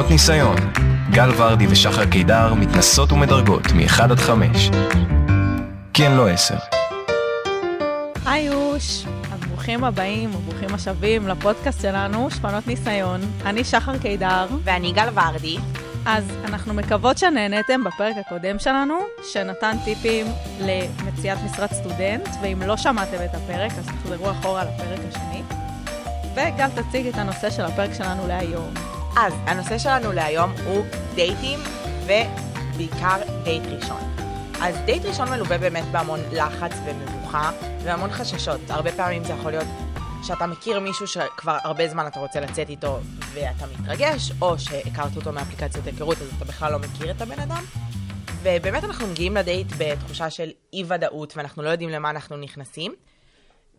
[0.00, 0.56] שנות ניסיון.
[1.10, 4.70] גל ורדי ושחר קידר מתנסות ומדרגות מ-1 עד 5.
[5.94, 6.54] כן, לא 10.
[8.26, 13.20] היי אוש, אז ברוכים הבאים וברוכים השבים לפודקאסט שלנו, שפנות ניסיון.
[13.44, 14.46] אני שחר קידר.
[14.64, 15.58] ואני גל ורדי.
[16.06, 18.98] אז אנחנו מקוות שנהניתם בפרק הקודם שלנו,
[19.32, 20.26] שנתן טיפים
[20.60, 25.42] למציאת משרת סטודנט, ואם לא שמעתם את הפרק, אז תחזרו אחורה לפרק השני.
[26.34, 28.99] וגל תציג את הנושא של הפרק שלנו להיום.
[29.16, 31.60] אז הנושא שלנו להיום הוא דייטים,
[32.04, 34.00] ובעיקר דייט ראשון.
[34.62, 37.50] אז דייט ראשון מלווה באמת בהמון לחץ ומבוכה
[37.84, 38.60] והמון חששות.
[38.68, 39.66] הרבה פעמים זה יכול להיות
[40.22, 42.98] שאתה מכיר מישהו שכבר הרבה זמן אתה רוצה לצאת איתו
[43.34, 47.64] ואתה מתרגש, או שהכרת אותו מאפליקציות היכרות אז אתה בכלל לא מכיר את הבן אדם.
[48.42, 52.94] ובאמת אנחנו מגיעים לדייט בתחושה של אי ודאות ואנחנו לא יודעים למה אנחנו נכנסים.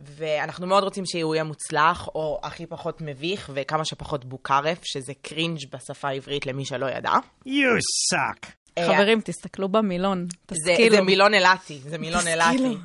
[0.06, 5.60] ואנחנו מאוד רוצים שהוא יהיה מוצלח, או הכי פחות מביך, וכמה שפחות בוקרף, שזה קרינג'
[5.74, 7.12] בשפה העברית למי שלא ידע.
[7.48, 7.80] You
[8.14, 8.48] suck.
[8.78, 10.96] אה, חברים, תסתכלו במילון, זה, תשכילו.
[10.96, 12.28] זה מילון אילתי, זה מילון.
[12.28, 12.78] אילתי.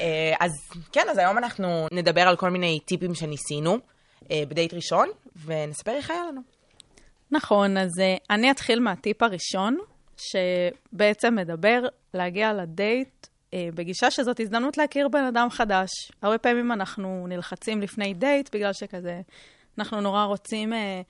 [0.00, 0.50] אה, אז
[0.92, 3.78] כן, אז היום אנחנו נדבר על כל מיני טיפים שניסינו
[4.30, 5.08] אה, בדייט ראשון,
[5.44, 6.40] ונספר איך היה לנו.
[7.30, 7.90] נכון, אז
[8.30, 9.78] אני אתחיל מהטיפ הראשון,
[10.16, 11.82] שבעצם מדבר
[12.14, 13.26] להגיע לדייט
[13.74, 15.90] בגישה שזאת הזדמנות להכיר בן אדם חדש.
[16.22, 19.20] הרבה פעמים אנחנו נלחצים לפני דייט בגלל שכזה,
[19.78, 21.00] אנחנו נורא רוצים אה,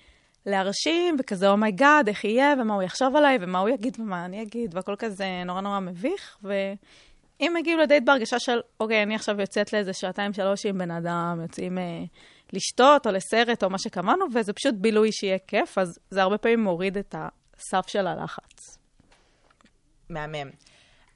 [0.47, 4.25] להרשים, וכזה, oh my god, איך יהיה, ומה הוא יחשוב עליי, ומה הוא יגיד ומה
[4.25, 6.39] אני אגיד, והכל כזה נורא נורא מביך.
[6.43, 11.39] ואם מגיעים לדייט בהרגשה של, אוקיי, אני עכשיו יוצאת לאיזה שעתיים שלוש עם בן אדם,
[11.43, 12.05] יוצאים אה,
[12.53, 16.61] לשתות או לסרט או מה שקבענו, וזה פשוט בילוי שיהיה כיף, אז זה הרבה פעמים
[16.61, 18.79] מוריד את הסף של הלחץ.
[20.11, 20.51] מהמם.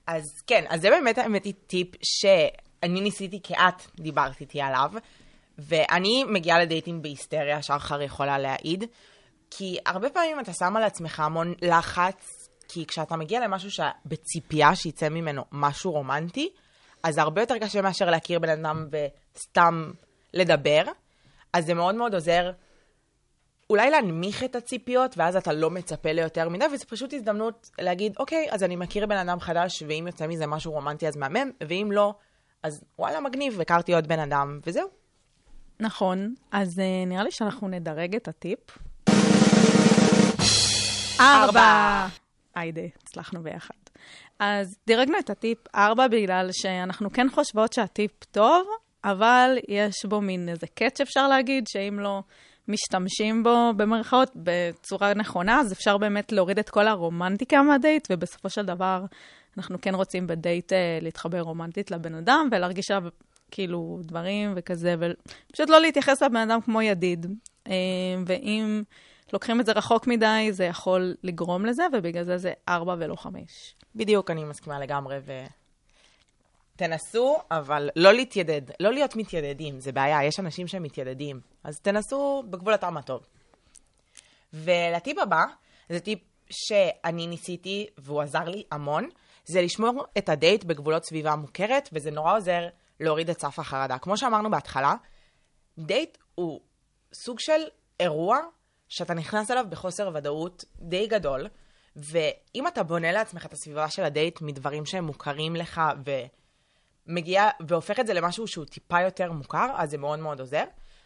[0.06, 4.92] אז כן, אז זה באמת האמת היא טיפ שאני ניסיתי כי את דיברת איתי עליו,
[5.58, 8.84] ואני מגיעה לדייטים בהיסטריה, שחר יכולה להעיד,
[9.50, 15.08] כי הרבה פעמים אתה שם על עצמך המון לחץ, כי כשאתה מגיע למשהו שבציפייה שיצא
[15.08, 16.48] ממנו משהו רומנטי,
[17.02, 19.90] אז זה הרבה יותר קשה מאשר להכיר בן אדם וסתם
[20.34, 20.82] לדבר,
[21.52, 22.50] אז זה מאוד מאוד עוזר
[23.70, 28.46] אולי להנמיך את הציפיות, ואז אתה לא מצפה ליותר מדי, וזו פשוט הזדמנות להגיד, אוקיי,
[28.50, 32.14] אז אני מכיר בן אדם חדש, ואם יוצא מזה משהו רומנטי אז מהמם, ואם לא,
[32.62, 34.88] אז וואלה, מגניב, הכרתי עוד בן אדם, וזהו.
[35.80, 38.58] נכון, אז uh, נראה לי שאנחנו נדרג את הטיפ.
[41.20, 42.06] ארבע.
[42.54, 43.74] היידה, הצלחנו ביחד.
[44.38, 48.66] אז דירגנו את הטיפ ארבע בגלל שאנחנו כן חושבות שהטיפ טוב,
[49.04, 52.22] אבל יש בו מין איזה קאץ' אפשר להגיד, שאם לא
[52.68, 58.66] משתמשים בו במרכאות בצורה נכונה, אז אפשר באמת להוריד את כל הרומנטיקה מהדייט, ובסופו של
[58.66, 59.04] דבר
[59.58, 63.10] אנחנו כן רוצים בדייט אה, להתחבר רומנטית לבן אדם ולהרגיש עליו
[63.50, 67.26] כאילו דברים וכזה, ופשוט לא להתייחס לבן אדם כמו ידיד.
[67.68, 67.72] אה,
[68.26, 68.82] ואם
[69.32, 73.74] לוקחים את זה רחוק מדי, זה יכול לגרום לזה, ובגלל זה זה ארבע ולא חמש.
[73.94, 75.32] בדיוק, אני מסכימה לגמרי, ו...
[76.76, 81.40] תנסו, אבל לא להתיידד, לא להיות מתיידדים, זה בעיה, יש אנשים שמתיידדים.
[81.64, 83.26] אז תנסו בגבול הטעם הטוב.
[84.52, 85.42] ולטיפ הבא,
[85.88, 86.18] זה טיפ
[86.50, 89.08] שאני ניסיתי והוא עזר לי המון,
[89.44, 92.68] זה לשמור את הדייט בגבולות סביבה מוכרת, וזה נורא עוזר
[93.00, 93.98] להוריד את סף החרדה.
[93.98, 94.94] כמו שאמרנו בהתחלה,
[95.78, 96.60] דייט הוא
[97.12, 97.60] סוג של
[98.00, 98.38] אירוע
[98.88, 101.48] שאתה נכנס אליו בחוסר ודאות די גדול,
[101.96, 105.80] ואם אתה בונה לעצמך את הסביבה של הדייט מדברים שהם מוכרים לך
[107.08, 110.64] ומגיע והופך את זה למשהו שהוא טיפה יותר מוכר, אז זה מאוד מאוד עוזר.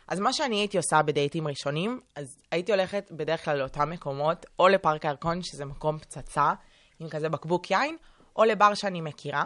[0.09, 4.69] אז מה שאני הייתי עושה בדייטים ראשונים, אז הייתי הולכת בדרך כלל לאותם מקומות, או
[4.69, 6.53] לפארק הירקון, שזה מקום פצצה,
[7.01, 7.97] עם כזה בקבוק יין,
[8.37, 9.45] או לבר שאני מכירה.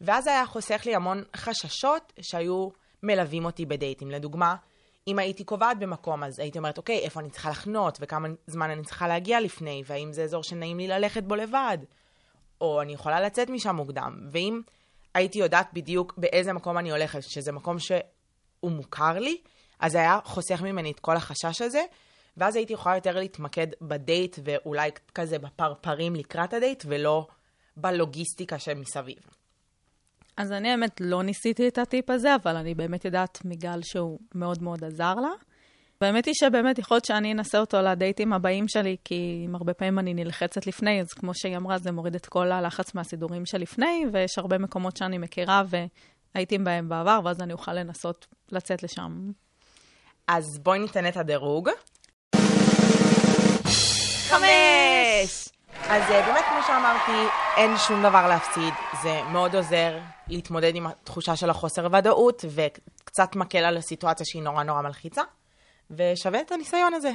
[0.00, 2.68] ואז היה חוסך לי המון חששות שהיו
[3.02, 4.10] מלווים אותי בדייטים.
[4.10, 4.56] לדוגמה,
[5.08, 8.82] אם הייתי קובעת במקום, אז הייתי אומרת, אוקיי, איפה אני צריכה לחנות, וכמה זמן אני
[8.82, 11.78] צריכה להגיע לפני, והאם זה אזור שנעים לי ללכת בו לבד,
[12.60, 14.18] או אני יכולה לצאת משם מוקדם.
[14.30, 14.60] ואם
[15.14, 19.36] הייתי יודעת בדיוק באיזה מקום אני הולכת, שזה מקום שהוא מוכר לי,
[19.80, 21.82] אז זה היה חוסך ממני את כל החשש הזה,
[22.36, 27.26] ואז הייתי יכולה יותר להתמקד בדייט, ואולי כזה בפרפרים לקראת הדייט, ולא
[27.76, 29.18] בלוגיסטיקה שמסביב.
[30.36, 34.62] אז אני האמת לא ניסיתי את הטיפ הזה, אבל אני באמת יודעת מגל שהוא מאוד
[34.62, 35.30] מאוד עזר לה.
[36.02, 39.98] והאמת היא שבאמת יכול להיות שאני אנסה אותו לדייטים הבאים שלי, כי אם הרבה פעמים
[39.98, 44.38] אני נלחצת לפני, אז כמו שהיא אמרה, זה מוריד את כל הלחץ מהסידורים שלפני, ויש
[44.38, 45.62] הרבה מקומות שאני מכירה
[46.34, 49.30] והייתי בהם בעבר, ואז אני אוכל לנסות לצאת לשם.
[50.28, 51.70] אז בואי ניתן את הדירוג.
[54.28, 55.48] חמש!
[55.88, 58.74] אז אה, באמת, כמו שאמרתי, אין שום דבר להפסיד.
[59.02, 64.62] זה מאוד עוזר להתמודד עם התחושה של החוסר ודאות, וקצת מקל על הסיטואציה שהיא נורא
[64.62, 65.22] נורא מלחיצה,
[65.92, 67.12] ושווה את הניסיון הזה.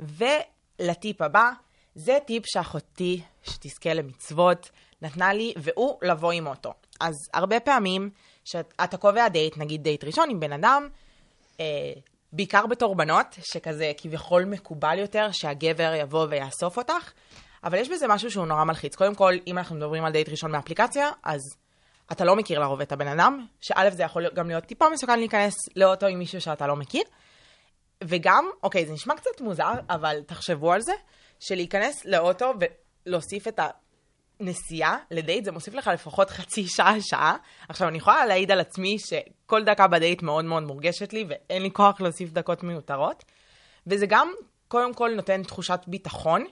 [0.00, 1.50] ולטיפ הבא,
[1.94, 4.70] זה טיפ שאחותי, שתזכה למצוות,
[5.02, 6.72] נתנה לי, והוא לבוא עם אוטו.
[7.00, 8.10] אז הרבה פעמים,
[8.44, 10.88] שאתה קובע דייט, נגיד דייט ראשון עם בן אדם,
[11.60, 11.92] אה,
[12.32, 17.12] בעיקר בתור בנות, שכזה כביכול מקובל יותר שהגבר יבוא ויאסוף אותך,
[17.64, 18.96] אבל יש בזה משהו שהוא נורא מלחיץ.
[18.96, 21.40] קודם כל, אם אנחנו מדברים על דייט ראשון מאפליקציה, אז
[22.12, 25.54] אתה לא מכיר לרוב את הבן אדם, שא' זה יכול גם להיות טיפה מסוכן להיכנס
[25.76, 27.02] לאוטו עם מישהו שאתה לא מכיר.
[28.04, 30.92] וגם, אוקיי, זה נשמע קצת מוזר, אבל תחשבו על זה,
[31.40, 32.52] שלהיכנס לאוטו
[33.06, 33.60] ולהוסיף את
[34.40, 37.36] הנסיעה לדייט, זה מוסיף לך לפחות חצי שעה, שעה.
[37.68, 41.70] עכשיו, אני יכולה להעיד על עצמי שכל דקה בדייט מאוד מאוד מורגשת לי, ואין לי
[41.72, 43.24] כוח להוסיף דקות מיותרות.
[43.86, 44.32] וזה גם,
[44.68, 46.44] קודם כל, נותן תחושת ביטחון.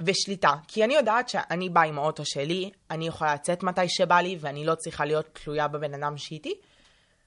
[0.00, 0.52] ושליטה.
[0.68, 4.66] כי אני יודעת שאני באה עם האוטו שלי, אני יכולה לצאת מתי שבא לי, ואני
[4.66, 6.54] לא צריכה להיות תלויה בבן אדם שאיתי,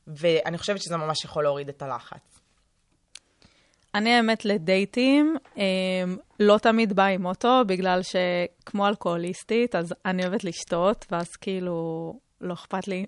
[0.08, 2.40] ואני חושבת שזה ממש יכול להוריד את הלחץ.
[3.96, 5.64] אני האמת לדייטים, אמ,
[6.40, 12.54] לא תמיד באה עם אוטו, בגלל שכמו אלכוהוליסטית, אז אני אוהבת לשתות, ואז כאילו, לא
[12.54, 13.06] אכפת לי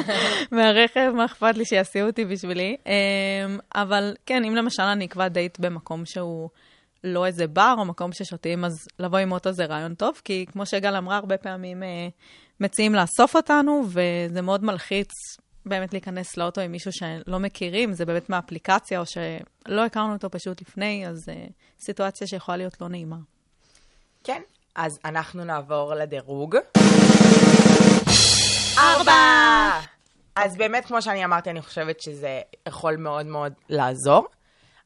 [0.52, 2.76] מהרכב, מה אכפת לי שיסיעו אותי בשבילי.
[2.86, 6.48] אמ, אבל כן, אם למשל אני אקבע דייט במקום שהוא...
[7.06, 10.66] לא איזה בר או מקום ששותים, אז לבוא עם אוטו זה רעיון טוב, כי כמו
[10.66, 12.08] שגל אמרה, הרבה פעמים אה,
[12.60, 15.10] מציעים לאסוף אותנו, וזה מאוד מלחיץ
[15.66, 20.60] באמת להיכנס לאוטו עם מישהו שלא מכירים, זה באמת מאפליקציה, או שלא הכרנו אותו פשוט
[20.60, 21.46] לפני, אז אה,
[21.80, 23.16] סיטואציה שיכולה להיות לא נעימה.
[24.24, 24.42] כן,
[24.74, 26.56] אז אנחנו נעבור לדירוג.
[28.78, 29.12] ארבע!
[30.36, 34.26] אז באמת, כמו שאני אמרתי, אני חושבת שזה יכול מאוד מאוד לעזור.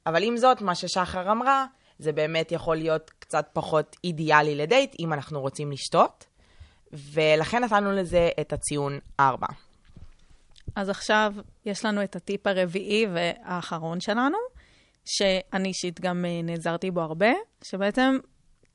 [0.06, 1.66] אבל עם זאת, מה ששחר אמרה,
[2.00, 6.26] זה באמת יכול להיות קצת פחות אידיאלי לדייט, אם אנחנו רוצים לשתות,
[6.92, 9.46] ולכן נתנו לזה את הציון 4.
[10.76, 11.32] אז עכשיו
[11.66, 14.38] יש לנו את הטיפ הרביעי והאחרון שלנו,
[15.04, 17.30] שאני אישית גם אה, נעזרתי בו הרבה,
[17.62, 18.18] שבעצם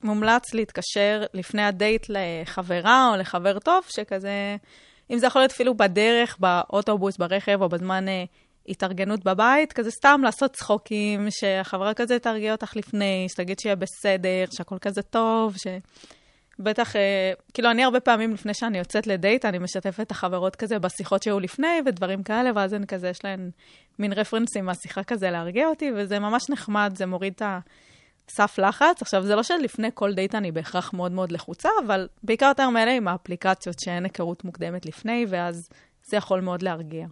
[0.04, 4.56] מומלץ להתקשר לפני הדייט לחברה או לחבר טוב, שכזה,
[5.12, 8.24] אם זה יכול להיות אפילו בדרך, באוטובוס, ברכב או בזמן אה,
[8.68, 14.78] התארגנות בבית, כזה סתם לעשות צחוקים, שהחברה כזה תרגיע אותך לפני, שתגיד שיהיה בסדר, שהכל
[14.80, 15.68] כזה טוב, ש...
[16.60, 20.80] בטח, אה, כאילו, אני הרבה פעמים לפני שאני יוצאת לדייט, אני משתפת את החברות כזה
[20.80, 23.50] בשיחות שהיו לפני ודברים כאלה, ואז אני כזה, יש להן
[24.00, 27.42] מין רפרנסים מהשיחה כזה להרגיע אותי, וזה ממש נחמד, זה מוריד את
[28.30, 29.02] הסף לחץ.
[29.02, 32.92] עכשיו, זה לא שלפני כל דייט אני בהכרח מאוד מאוד לחוצה, אבל בעיקר יותר מאלה
[32.92, 35.70] עם האפליקציות שאין היכרות מוקדמת לפני, ואז
[36.04, 37.08] זה יכול מאוד להרגיע.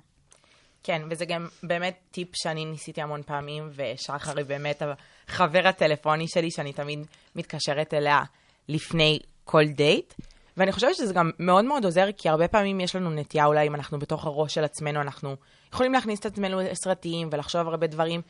[0.83, 4.81] כן, וזה גם באמת טיפ שאני ניסיתי המון פעמים, ושחר היא באמת
[5.27, 8.21] החבר הטלפוני שלי, שאני תמיד מתקשרת אליה
[8.69, 10.13] לפני כל דייט.
[10.57, 13.75] ואני חושבת שזה גם מאוד מאוד עוזר, כי הרבה פעמים יש לנו נטייה, אולי אם
[13.75, 15.35] אנחנו בתוך הראש של עצמנו, אנחנו
[15.73, 18.21] יכולים להכניס את עצמנו לסרטים ולחשוב הרבה דברים,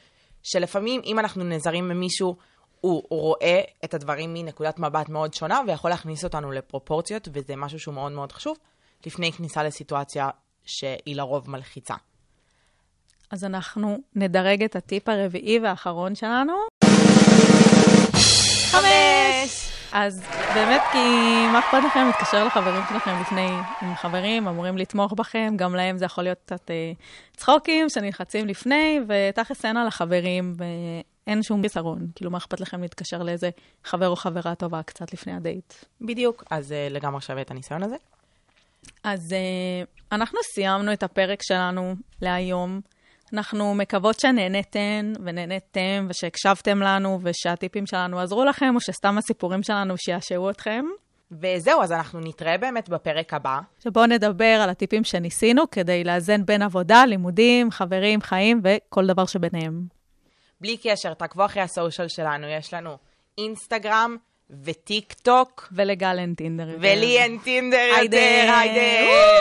[0.43, 2.35] שלפעמים אם אנחנו נעזרים ממישהו,
[2.81, 7.95] הוא רואה את הדברים מנקודת מבט מאוד שונה, ויכול להכניס אותנו לפרופורציות, וזה משהו שהוא
[7.95, 8.57] מאוד מאוד חשוב,
[9.05, 10.29] לפני כניסה לסיטואציה
[10.65, 11.95] שהיא לרוב מלחיצה.
[13.33, 16.53] אז אנחנו נדרג את הטיפ הרביעי והאחרון שלנו.
[18.71, 19.71] חמש!
[19.93, 20.97] אז באמת, כי
[21.51, 23.49] מה אכפת לכם להתקשר לחברים שלכם לפני,
[23.81, 26.91] עם חברים, אמורים לתמוך בכם, גם להם זה יכול להיות קצת אה,
[27.35, 32.07] צחוקים שנלחצים לפני, ותכלס אין על החברים, ואין שום חיסרון.
[32.15, 33.49] כאילו, מה אכפת לכם להתקשר לאיזה
[33.83, 35.73] חבר או חברה טובה קצת לפני הדייט?
[36.01, 37.95] בדיוק, אז אה, לגמרי שווה את הניסיון הזה.
[39.03, 42.81] אז אה, אנחנו סיימנו את הפרק שלנו להיום.
[43.33, 50.49] אנחנו מקוות שנהניתן ונהניתם ושהקשבתם לנו ושהטיפים שלנו עזרו לכם, או שסתם הסיפורים שלנו שיעשעו
[50.49, 50.85] אתכם.
[51.31, 53.59] וזהו, אז אנחנו נתראה באמת בפרק הבא.
[53.83, 59.81] שבו נדבר על הטיפים שניסינו כדי לאזן בין עבודה, לימודים, חברים, חיים וכל דבר שביניהם.
[60.61, 62.97] בלי קשר, תעקבו אחרי הסושיאל שלנו, יש לנו
[63.37, 64.15] אינסטגרם
[64.63, 65.67] וטיק טוק.
[65.71, 66.67] ולגל אין טינדר.
[66.79, 69.32] ולי אין טינדר יותר, היידה.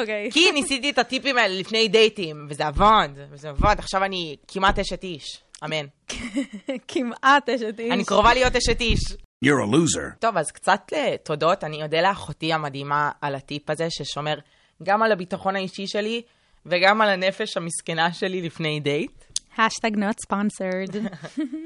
[0.00, 0.30] אוקיי.
[0.32, 5.02] כי ניסיתי את הטיפים האלה לפני דייטים, וזה עבד, וזה עבד, עכשיו אני כמעט אשת
[5.02, 5.86] איש, אמן.
[6.88, 7.92] כמעט אשת איש.
[7.92, 9.00] אני קרובה להיות אשת איש.
[9.44, 10.18] You're a loser.
[10.20, 11.64] טוב, אז קצת תודות.
[11.64, 14.34] אני אודה לאחותי המדהימה על הטיפ הזה, ששומר
[14.82, 16.22] גם על הביטחון האישי שלי,
[16.66, 19.24] וגם על הנפש המסכנה שלי לפני דייט.
[19.58, 20.96] hashtag not sponsored.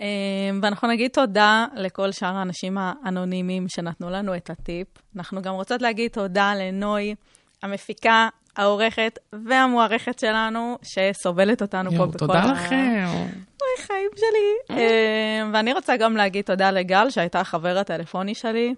[0.00, 4.86] אמ, ואנחנו נגיד תודה לכל שאר האנשים האנונימיים שנתנו לנו את הטיפ.
[5.16, 7.14] אנחנו גם רוצות להגיד תודה לנוי,
[7.62, 12.18] המפיקה, העורכת והמוערכת שלנו, שסובלת אותנו פה בכל ה...
[12.18, 13.04] תודה לכם.
[13.62, 14.76] אוי, חיים שלי.
[14.76, 18.74] אמ, ואני רוצה גם להגיד תודה לגל, שהייתה החבר הטלפוני שלי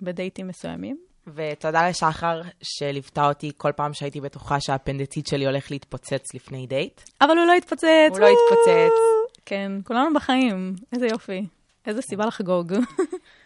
[0.00, 0.96] בדייטים מסוימים.
[1.34, 7.00] ותודה לשחר, שליוותה אותי כל פעם שהייתי בטוחה שהאפנדצית שלי הולך להתפוצץ לפני דייט.
[7.20, 7.84] אבל הוא לא התפוצץ.
[8.10, 9.19] הוא לא התפוצץ.
[9.50, 11.46] כן, כולנו בחיים, איזה יופי,
[11.86, 12.72] איזה סיבה לחגוג.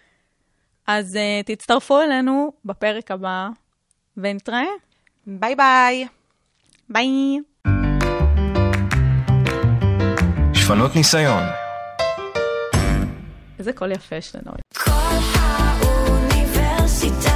[0.87, 3.49] אז אה, תצטרפו אלינו בפרק הבא,
[4.17, 4.67] ונתראה.
[5.27, 6.07] ביי ביי.
[6.89, 7.39] ביי.
[10.55, 11.43] שפנות ניסיון.
[13.59, 14.53] איזה קול יפה שלנו.
[14.75, 14.91] כל
[15.35, 17.34] האוניברסיטה